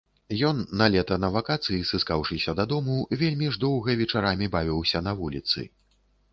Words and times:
Ён, 0.49 0.61
на 0.79 0.85
лета 0.95 1.17
на 1.23 1.29
вакацыі 1.35 1.83
сыскаўшыся 1.91 2.57
дадому, 2.61 2.97
вельмі 3.21 3.53
ж 3.53 3.61
доўга 3.67 3.99
вечарамі 4.03 4.51
бавіўся 4.59 5.07
на 5.09 5.19
вуліцы. 5.23 5.59